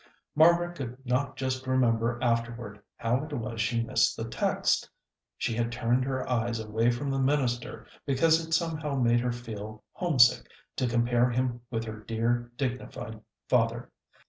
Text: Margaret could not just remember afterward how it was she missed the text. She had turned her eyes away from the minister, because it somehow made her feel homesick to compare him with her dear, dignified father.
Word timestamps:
Margaret 0.33 0.73
could 0.75 0.97
not 1.05 1.35
just 1.37 1.67
remember 1.67 2.17
afterward 2.23 2.81
how 2.97 3.23
it 3.23 3.31
was 3.33 3.61
she 3.61 3.83
missed 3.83 4.17
the 4.17 4.27
text. 4.27 4.89
She 5.37 5.53
had 5.53 5.71
turned 5.71 6.05
her 6.05 6.27
eyes 6.27 6.59
away 6.59 6.89
from 6.89 7.11
the 7.11 7.19
minister, 7.19 7.85
because 8.07 8.43
it 8.43 8.51
somehow 8.51 8.95
made 8.95 9.19
her 9.19 9.31
feel 9.31 9.83
homesick 9.91 10.49
to 10.77 10.87
compare 10.87 11.29
him 11.29 11.61
with 11.69 11.83
her 11.83 11.99
dear, 11.99 12.51
dignified 12.57 13.21
father. 13.47 13.91